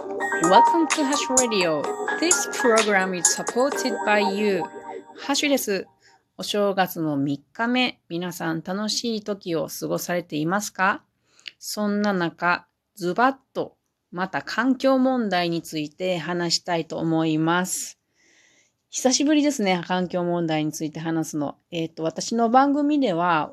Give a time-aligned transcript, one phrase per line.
[0.00, 1.82] Welcome to Hash Radio.
[2.18, 4.62] This program is supported by you.
[5.18, 5.86] ハッシュです。
[6.38, 11.02] お正月の3日目、皆さん楽しい時を過ごされていますか？
[11.58, 13.76] そんな中、ズバッと、
[14.10, 17.98] また環境問題について話したいと思います。
[18.88, 21.58] 久しぶりですね、環境問題について話すの。
[21.70, 23.52] えっ、ー、と、私の番組では、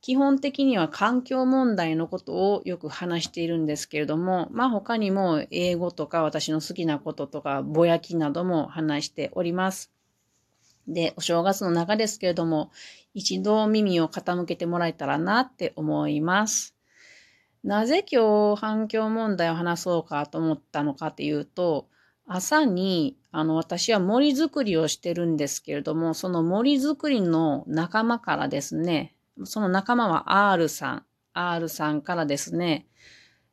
[0.00, 9.90] 基本的には環境問題のことをよく話しているんですけれども、まあ他にも英語とか私の好きなこととかぼやきなども話しております。
[10.86, 12.70] で、お正月の中ですけれども、
[13.12, 16.74] 一度耳を傾けてもらえたらなって思います。
[17.64, 21.88] なぜ今日環境問題を話そうかと思ったのかっていうと、
[22.26, 32.86] 朝に、あの、私は森作りをしてるんですけれども、その森作りの仲間からですね、その仲間は R さん、R さんからですね、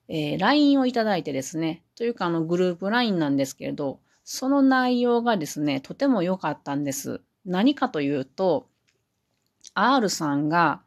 [0.08, 7.22] えー、LINE をいただいてですね、というかあのグループ LINE なんですけれど、その内容がですね、とても良かったんです。
[7.46, 8.68] 何かというと、
[9.74, 10.82] R さんが、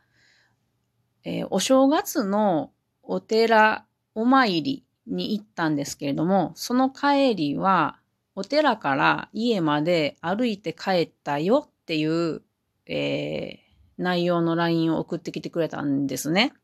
[1.24, 7.98] えー、お正月のお寺お参りに行ったんですけれども、その帰りは、
[8.34, 12.42] お寺から家まで歩いて帰ったよっていう、
[12.86, 13.67] えー、
[13.98, 16.54] 内容の LINE を送ってきてくれたんですね。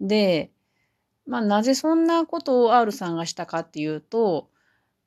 [0.00, 0.50] で、
[1.26, 4.50] まあなぜそんなことを R さんがしたかっていうと、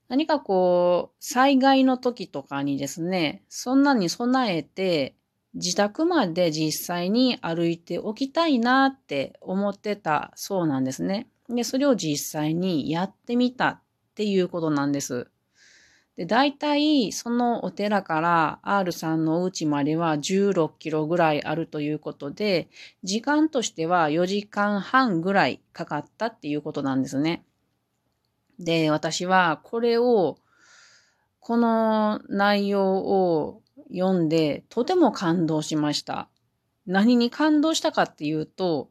[0.08, 5.16] 何かこう、災害の時とかにですね、そんなに備えて、
[5.56, 11.28] 自宅まで実際に歩いておきたいなって思ってたそうなんですね。
[11.50, 13.82] で、それを実際にやってみたっ
[14.16, 15.28] ていうことなんです。
[16.18, 22.70] で、大体そのお寺から R さんのお家までは16キロぐらいあるということで、
[23.04, 27.44] 時間としては4時間半ぐらいかかったっていうことなんですね。
[28.60, 30.38] で、私はこれを、
[31.42, 36.30] この内容を読んでとても感動しました。
[36.88, 38.90] 何に感動したかっていうと、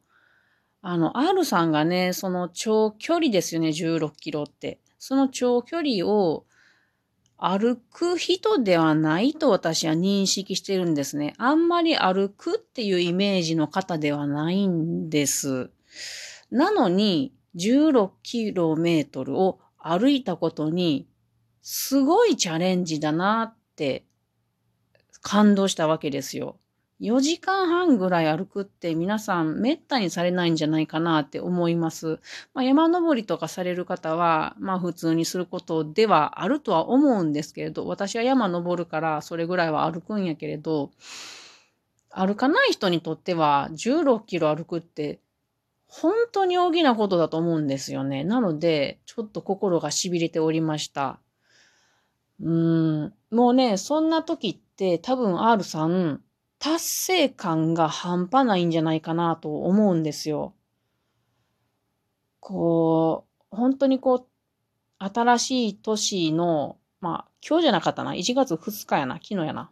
[0.83, 4.81] あの、R さんがね、その長距離ですよね、16キロって。
[4.99, 6.45] その長距離を
[7.37, 11.35] 歩く人ではないと私は認識してるんですね。
[11.39, 15.71] あんまり歩くっていうイメージの方ではないんです。
[16.51, 21.07] なのに、16キロメートルを歩いたことに、
[21.63, 24.05] すごいチャレンジだなって
[25.23, 26.59] 感動したわけですよ。
[27.05, 32.19] 4時間半ぐらい歩くって皆さん滅多にされないんじゃないかなって思います。
[32.55, 40.91] まあ、山登りとかされる方は、まあ普通にすることではあるとは思うんですけれど、私は山登るからそれぐらいは歩くんやけれど、
[42.11, 45.19] 歩かない人にとっては16キロ歩くって
[45.97, 48.25] 本当に大きなことだと思うんですよね。
[48.25, 51.21] なので、ちょっと心が痺れておりました。
[52.41, 56.21] うーん、もうね、そんな時って多分 R さん、
[56.65, 60.55] 達成感が半端ないんじゃないかなと思うんですよ。
[62.41, 64.27] こう、本当にこう、
[64.99, 68.15] 新しい年の、まあ、今日じゃなかったな。
[68.15, 69.17] 1月2日やな。
[69.17, 69.71] 昨日やな。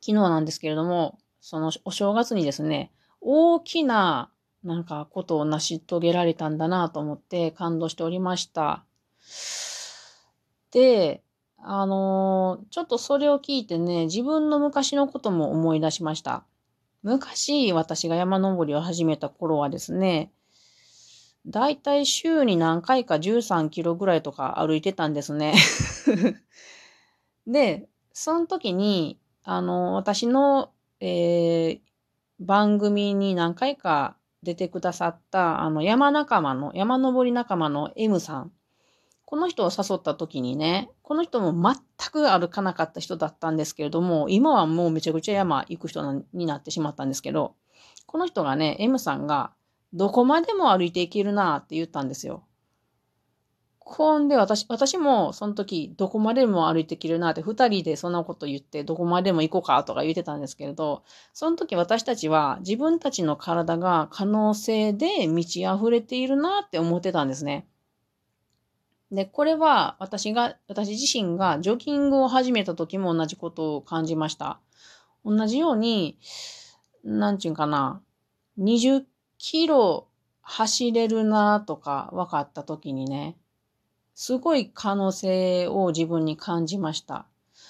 [0.00, 4.30] 昨日なんですけれども、そのお正月にですね、大きな、
[4.62, 8.84] なんかことを成し遂げられたんだなと思って感動しておりました。
[10.70, 11.24] で、
[11.64, 16.44] あのー、ちょっとそれを聞いてね、自分の昔のことも思い出しました。
[17.02, 20.32] 昔、私が山登りを始めた頃はですね、
[21.46, 25.54] だいたい週に何回か13キロぐらいとか歩いてたんですね。
[27.46, 31.80] で、その時に、あの、私の、えー、
[32.40, 38.52] 番組に何回か出てくださった、あの、山仲間の、山登り仲間の M さん
[39.32, 47.54] この人を誘った時にね、この人も全く歩かなかった人だったんですけれども、今はもうめちゃくちゃ山行く人になってしまったんですけど、
[48.04, 49.54] この人がね、M さんが、
[49.94, 52.44] どこまでも歩いていけるなって言ったんですよ。
[53.78, 67.66] ほんで私、私もその時、どこまでも歩いていけるなって、二人でそんなこと言って、どこまでも行こうかとか言ってたんですけれど、その時私たちは自分たちの体が可能性で満ち溢れているなって思ってたんですね。
[69.12, 74.58] で、これは私が、私自身がジョギングを始めた時も同じことを感じました。
[75.22, 76.18] 同じように、
[77.04, 78.00] なんちゅうかな、
[78.58, 79.04] 20
[79.36, 80.08] キロ
[80.40, 83.36] 走れるなとか分かった時にね、
[84.14, 87.26] すごい可能性を自分に感じました。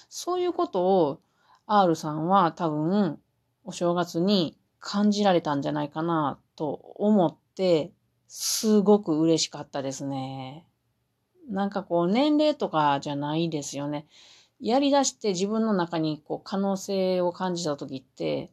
[0.07, 1.19] そういうことを
[1.67, 3.19] R さんは多分
[3.65, 7.91] お正月に感じられたんじゃないかなと思って、
[8.29, 10.65] すごく嬉しかったですね。
[11.49, 14.07] なんかこう年齢とかじゃないですよね。
[14.59, 18.51] やり出して自分の中にこう可能性を感じた時って、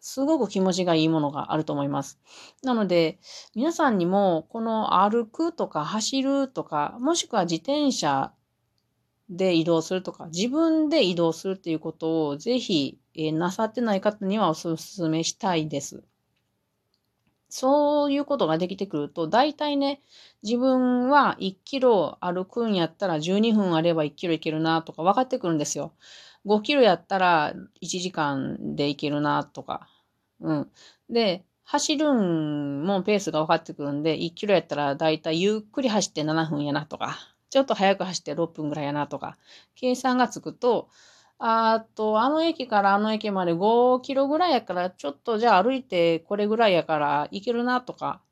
[0.00, 2.20] すごく気持ちがいいものがあると思います。
[2.62, 3.18] なので、
[3.54, 8.34] 皆さんにも、この歩くとか走るとか、もしくは自転車
[9.30, 14.76] で移動するとか、自分で移動するっていうことをぜひ、え、なさってない方にはお勧
[15.10, 16.04] めしたいです。
[17.48, 20.02] そういうことができてくると、大体ね、
[20.42, 25.94] 自分は1キロ歩くんやったら12分あれば1キロいけるなとか分かってくるんですよ。
[26.44, 29.88] 5キロやったら1時間でいけるなとか。
[30.40, 30.70] うん。
[31.10, 37.16] で、走るんもペースが分かってくるんで、1キロやったらだいたいゆっくり走って7分やなとか、
[37.50, 39.38] ちょっと早く走って6分ぐらいやなとか、
[39.76, 40.88] 計算がつくと、
[41.46, 48.22] あと、あの駅からあの駅まで5キロぐらいやから、ちょっとじゃあ歩いてこれぐらいやから行けるなとか、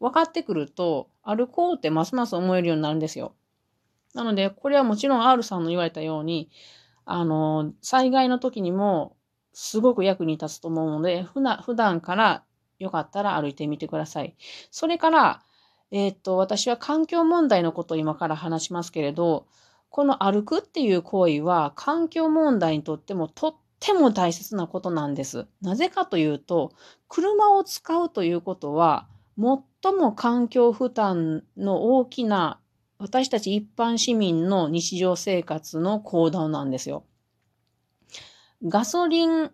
[0.00, 3.34] 分かってくると、歩こうってますます思えるようになるんですよ。
[4.12, 6.50] なので、これはもちろん R さんの言われたように、
[7.06, 9.16] あの、災害の時にも
[9.54, 12.44] すごく役に立つと思うので、普段普段から
[12.78, 14.36] よかったら歩いてみてください。
[14.70, 15.42] それから、
[15.90, 19.46] えー、っと、私は環境問題のことを今から話しますけれど、
[19.90, 25.46] この歩くっていう行為は環境問題にとってもとっても大切なことなんです。
[25.62, 26.72] なぜかというと、
[27.08, 29.08] 車を使うということは、
[29.82, 32.60] 最も環境負担の大きな
[32.98, 37.04] 私たち一般市民の日常生活の行動なんですよ。
[38.64, 39.52] ガソリン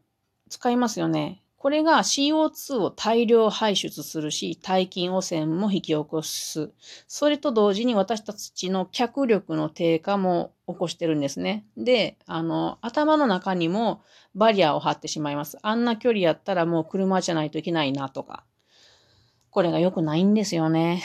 [0.49, 1.44] 使いますよね。
[1.65, 6.71] これが CO2 を大量排出するし、大気汚染も引き起こす。
[7.09, 11.65] それと同時に私たちの脚力の低下も起こしてるんですね。
[11.79, 14.03] で、あの、頭の中にも
[14.35, 15.57] バリアを張ってしまいます。
[15.63, 18.45] あんな距離やったらもう車じゃないといけないなとか。
[19.49, 21.03] これが良くないんですよね。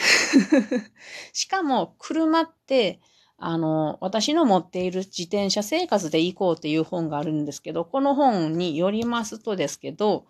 [1.32, 3.00] しかも、車って、
[3.42, 10.26] あの、私の持っている自転車生活で行こうっていう本があるんですけど、この本によりますとですけど、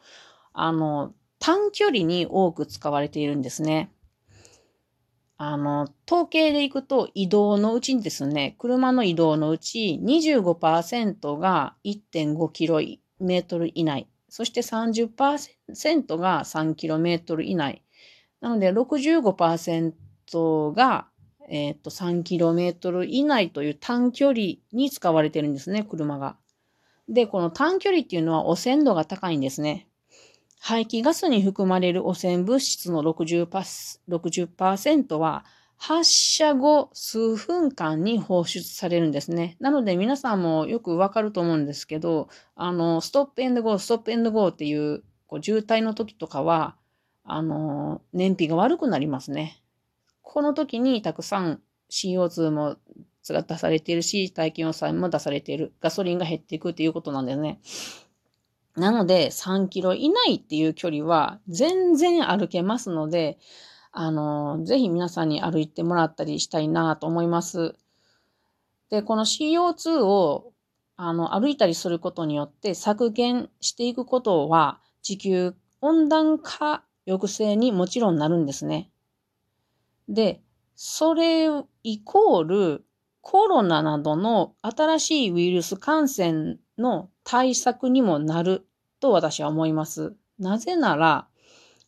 [0.54, 3.92] あの、短距離に多く使われているんですね。
[5.38, 12.80] あの、統計でいくと移動のうちにですね、車の移動のうち25%が1.5キロ
[13.20, 17.82] メートル以内、そして30%が3キロメートル以内。
[18.42, 21.09] なので65%が
[21.50, 24.40] えっ、と、3キロメートル以内という短距離
[24.72, 26.38] に使われてるんですね、車が。
[27.10, 29.88] で、この短距離っていうのは汚染度が高いんですね。
[30.60, 35.46] 排気ガスに含まれる汚染物質の 60%, 60は
[35.78, 39.56] 発射後数分間に放出されるんですね。
[39.62, 46.76] なので皆さんもよくわかると思うんですけど、あの、ストップエンドゴー、ストップエンドゴーっていうこう渋滞の時とかは、
[47.24, 49.62] あの、燃費が悪くなりますね。
[50.32, 51.60] この時にたくさん
[51.90, 52.78] CO2 も
[53.28, 55.74] 出されているし、大気汚染も出されている。
[55.82, 57.60] ガソリンが減っていくっていうことなんだよね。
[58.76, 63.40] なので、3キロ以内っていう距離は全然歩けますので、
[63.92, 67.74] あの、ぜひ皆さんに歩いてもらったりしたいなと思います。
[68.92, 70.54] で、この CO2 を
[70.96, 78.92] あの歩いたりすることによって削減していくことは地球温暖化抑制にもちろんなるんですね。
[80.10, 80.42] で、
[80.76, 81.48] それ
[81.84, 82.86] イコール
[83.22, 88.66] コロナなどの新しいウイルス感染の対策にもなる
[89.00, 90.16] と私は思います。
[90.40, 91.28] なぜなら、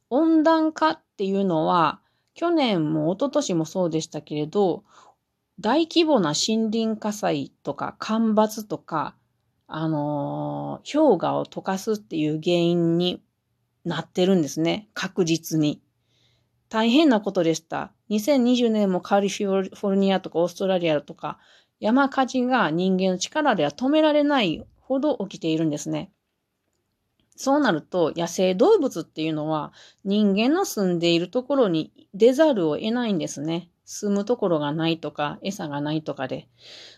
[0.09, 2.01] 温暖化っていうのは、
[2.33, 4.83] 去年も一昨年もそうでしたけれど、
[5.59, 9.15] 大規模な森林火災とか干ばつとか、
[9.67, 13.21] あのー、氷河を溶かすっていう原因に
[13.85, 14.89] なってるんですね。
[14.93, 15.81] 確実に。
[16.69, 17.91] 大変なことでした。
[18.11, 21.39] 2020年もカリフォルニアとかオーストラリアとか
[21.79, 26.11] 山火事が人間の力では止められないほど起きているんですね。
[27.37, 33.69] そうなると野生動物っていうのは人間の住んでいるところに出ざるを得ないんですね。
[33.91, 36.47] 住むところがないとか、餌がないとかで。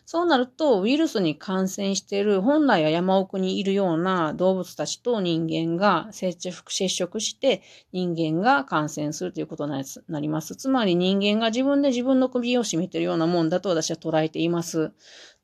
[0.06, 10.56] そうなると、ウイルスに感染している本来は山奥にいるような動物たちと人間が接触して、人間が感染するということになります。
[10.56, 14.92] つまり人間が自分で自分の首を絞めているようなもんだと私は捉えています。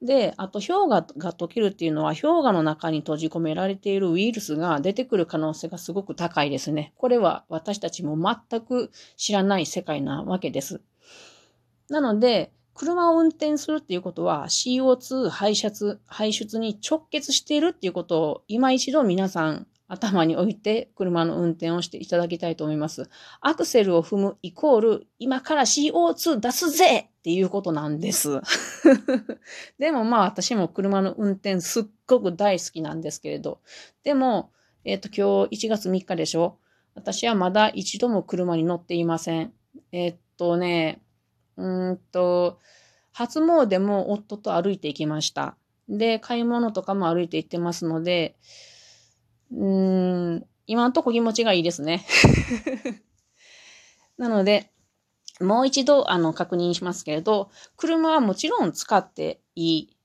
[0.03, 1.03] で、あと氷河が
[1.33, 6.93] 溶けるっていうのは氷河の中に閉じ込められているウイルスが出てくる可能性がすごく高いですね。
[6.95, 10.81] これは私たちも全く知らない世界なわけです。
[11.89, 23.09] なので、車を運転するっていうことは CO2 排出、排出に直結しているっていうことを今一度皆さん頭に置いて車の運転をしていただきたいと思います。
[23.41, 28.39] アクセルを踏むイコール今から CO2 出すぜっていうことなんです。
[29.77, 33.59] でもまあ私も車の運転すっごく大好きなんですけれど。
[34.03, 34.51] でも、
[34.85, 36.59] えっ、ー、と今日1月3日でしょ
[36.93, 39.53] 私はまだ一度も車に乗っていません。
[39.91, 41.01] えっ、ー、とね、
[41.59, 42.57] うんと、
[43.11, 45.57] 初詣も夫と歩いて行きました。
[45.89, 48.37] で、買い物とかも歩いて行ってますので、
[49.51, 52.05] うーん、今んとこ気持ちがいいですね。
[54.17, 54.71] なので、
[55.41, 59.97] もう一度、あの、確認しますけれど、車はもちろん使っていい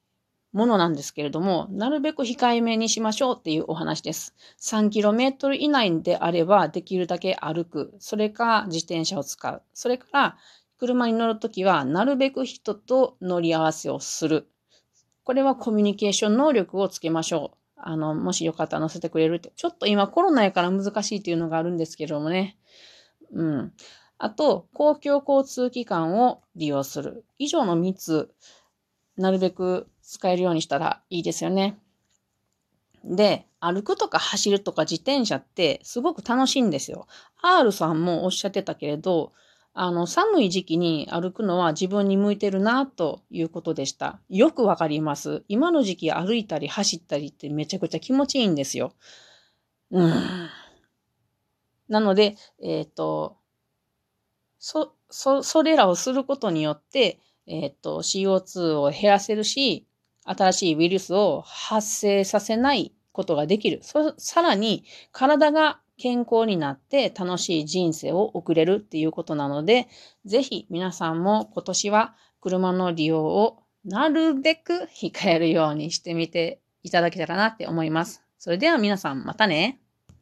[0.52, 4.34] ものなんですけれども、なるべく控えめにしましょうっていうお話です。
[4.58, 7.94] 3km 以内であれば、できるだけ歩く。
[7.98, 9.62] それか自転車を使う。
[9.72, 10.36] それから、
[10.86, 14.48] 車に乗るときは、なるべく人と乗り合わせをする。
[15.22, 17.58] これはコミュニケーション能力をつけましょう。
[17.76, 19.52] あの、もしよかったら乗せてくれるって。
[19.56, 22.58] ちょっと今コロナやから難しいっていうのがあるんですけどもね。
[23.32, 23.72] うん。
[24.18, 27.24] あと、公共交通機関を利用する。
[27.38, 28.34] 以上の3つ、
[29.16, 31.78] なるべく使えるようにしたらいいですよね。
[33.04, 37.06] で、歩くとか走るとか自転車ってすごく楽しいんですよ。
[37.42, 39.32] R さんもおっしゃってたけれど、
[39.76, 44.20] あの、寒い時期に歩くのは自分に向いてるなということでした。
[44.28, 45.44] よくわかります。
[45.48, 48.94] 今の時期歩いたり走ったりってめちゃくちゃ気持ちいいんですよ。
[49.90, 50.12] うん。
[51.88, 53.36] なので、えっ、ー、と、
[54.60, 59.88] そ、そ、それらをすることによって、えっ、ー、と、CO2 を減らせるし、
[60.24, 63.80] 新しいウイルスを発生させないことができる。
[63.82, 69.88] そさらに、体が健康になって楽しい人生を送れるっていうことなので、
[70.24, 78.22] ぜひ皆さんも今年は車の利用をなるべく控えるようにしてみていただけたらなって思います。
[78.38, 79.80] それでは皆さんまたね。